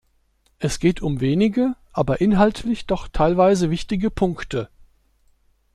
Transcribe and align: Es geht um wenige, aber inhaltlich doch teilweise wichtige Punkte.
Es 0.57 0.79
geht 0.79 1.03
um 1.03 1.21
wenige, 1.21 1.75
aber 1.93 2.21
inhaltlich 2.21 2.87
doch 2.87 3.07
teilweise 3.07 3.69
wichtige 3.69 4.09
Punkte. 4.09 4.71